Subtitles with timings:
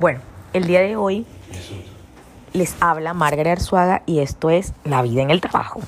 [0.00, 0.20] Bueno,
[0.52, 1.24] el día de hoy
[2.52, 5.80] les habla Margaret Arzuaga y esto es La vida en el trabajo.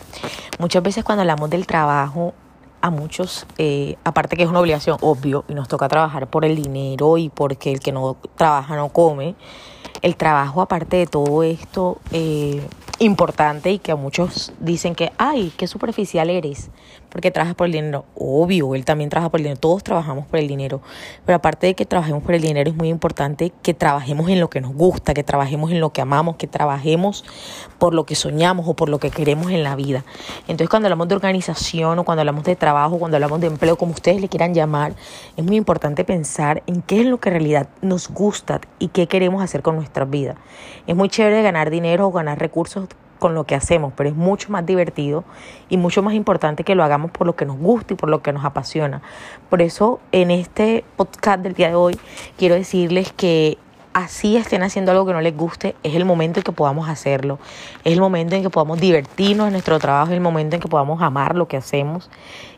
[0.60, 2.32] Muchas veces cuando hablamos del trabajo,
[2.80, 6.54] a muchos, eh, aparte que es una obligación, obvio, y nos toca trabajar por el
[6.54, 9.34] dinero y porque el que no trabaja no come,
[10.02, 12.64] el trabajo, aparte de todo esto, eh,
[12.98, 16.70] importante y que a muchos dicen que, ay, qué superficial eres,
[17.10, 18.04] porque trabajas por el dinero.
[18.14, 20.80] Obvio, él también trabaja por el dinero, todos trabajamos por el dinero,
[21.24, 24.48] pero aparte de que trabajemos por el dinero, es muy importante que trabajemos en lo
[24.48, 27.24] que nos gusta, que trabajemos en lo que amamos, que trabajemos
[27.78, 30.04] por lo que soñamos o por lo que queremos en la vida.
[30.42, 33.92] Entonces, cuando hablamos de organización o cuando hablamos de trabajo, cuando hablamos de empleo, como
[33.92, 34.94] ustedes le quieran llamar,
[35.36, 39.06] es muy importante pensar en qué es lo que en realidad nos gusta y qué
[39.06, 40.36] queremos hacer con nuestra vida.
[40.86, 42.85] Es muy chévere ganar dinero o ganar recursos
[43.18, 45.24] con lo que hacemos, pero es mucho más divertido
[45.68, 48.22] y mucho más importante que lo hagamos por lo que nos gusta y por lo
[48.22, 49.02] que nos apasiona.
[49.50, 51.98] Por eso en este podcast del día de hoy
[52.36, 53.58] quiero decirles que
[53.96, 57.38] así estén haciendo algo que no les guste, es el momento en que podamos hacerlo,
[57.82, 60.68] es el momento en que podamos divertirnos en nuestro trabajo, es el momento en que
[60.68, 62.10] podamos amar lo que hacemos,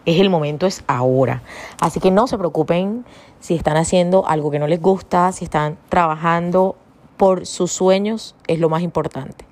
[0.05, 1.43] es el momento, es ahora.
[1.81, 3.05] Así que no se preocupen
[3.39, 6.75] si están haciendo algo que no les gusta, si están trabajando
[7.17, 9.45] por sus sueños, es lo más importante.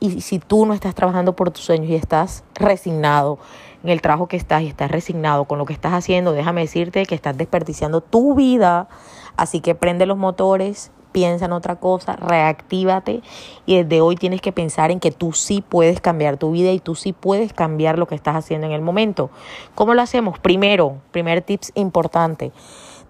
[0.00, 3.38] Y si tú no estás trabajando por tus sueños y estás resignado
[3.84, 7.04] en el trabajo que estás y estás resignado con lo que estás haciendo, déjame decirte
[7.04, 8.88] que estás desperdiciando tu vida.
[9.36, 13.22] Así que prende los motores, piensa en otra cosa, reactívate
[13.66, 16.78] y desde hoy tienes que pensar en que tú sí puedes cambiar tu vida y
[16.78, 19.30] tú sí puedes cambiar lo que estás haciendo en el momento.
[19.74, 20.38] ¿Cómo lo hacemos?
[20.38, 22.52] Primero, primer tips importante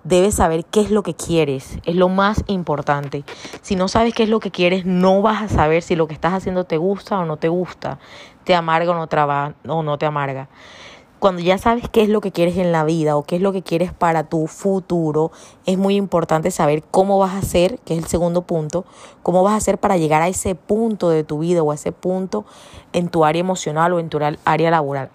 [0.05, 3.25] debes saber qué es lo que quieres, es lo más importante.
[3.63, 6.15] Si no sabes qué es lo que quieres, no vas a saber si lo que
[6.15, 7.99] estás haciendo te gusta o no te gusta,
[8.45, 10.49] te amarga o no, traba, o no te amarga.
[11.19, 13.53] Cuando ya sabes qué es lo que quieres en la vida o qué es lo
[13.53, 15.33] que quieres para tu futuro,
[15.67, 18.87] es muy importante saber cómo vas a hacer, que es el segundo punto,
[19.23, 21.93] cómo vas a hacer para llegar a ese punto de tu vida o a ese
[21.93, 22.47] punto
[22.95, 25.11] en tu área emocional o en tu área laboral.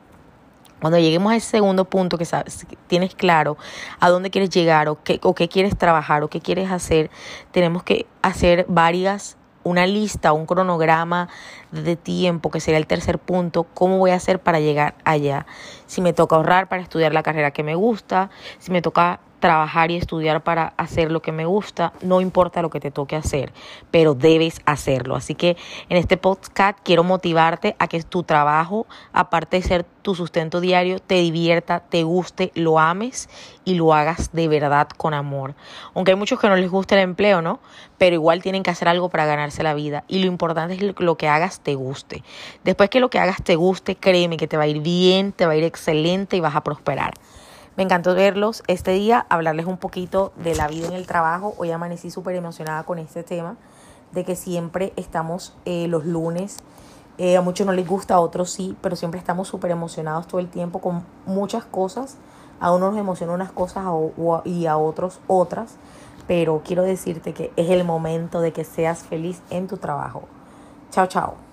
[0.86, 3.58] Cuando lleguemos a ese segundo punto que sabes, tienes claro
[4.00, 7.10] a dónde quieres llegar o qué, o qué quieres trabajar o qué quieres hacer,
[7.52, 11.28] tenemos que hacer varias una lista, un cronograma
[11.72, 15.48] de tiempo, que sería el tercer punto, cómo voy a hacer para llegar allá.
[15.88, 18.30] Si me toca ahorrar para estudiar la carrera que me gusta,
[18.60, 22.72] si me toca trabajar y estudiar para hacer lo que me gusta, no importa lo
[22.72, 23.54] que te toque hacer,
[23.92, 25.16] pero debes hacerlo.
[25.16, 25.56] Así que
[25.88, 30.98] en este podcast quiero motivarte a que tu trabajo, aparte de ser tu sustento diario,
[30.98, 33.30] te divierta, te guste, lo ames
[33.66, 35.54] y lo hagas de verdad con amor.
[35.94, 37.60] Aunque hay muchos que no les gusta el empleo, ¿no?
[38.00, 41.04] Pero igual tienen que hacer algo para ganarse la vida y lo importante es que
[41.04, 42.24] lo que hagas te guste.
[42.64, 45.46] Después que lo que hagas te guste, créeme que te va a ir bien, te
[45.46, 47.14] va a ir excelente y vas a prosperar.
[47.78, 51.54] Me encantó verlos este día, hablarles un poquito de la vida en el trabajo.
[51.58, 53.58] Hoy amanecí súper emocionada con este tema,
[54.14, 56.60] de que siempre estamos eh, los lunes.
[57.18, 60.40] Eh, a muchos no les gusta, a otros sí, pero siempre estamos súper emocionados todo
[60.40, 62.16] el tiempo con muchas cosas.
[62.62, 63.84] A unos nos emocionan unas cosas
[64.46, 65.76] y a otros otras.
[66.28, 70.24] Pero quiero decirte que es el momento de que seas feliz en tu trabajo.
[70.92, 71.45] Chao, chao.